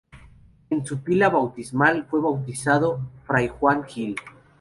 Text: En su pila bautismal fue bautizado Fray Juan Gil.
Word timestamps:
En 0.71 0.83
su 0.83 1.03
pila 1.03 1.29
bautismal 1.29 2.07
fue 2.09 2.21
bautizado 2.21 3.01
Fray 3.27 3.49
Juan 3.49 3.83
Gil. 3.83 4.15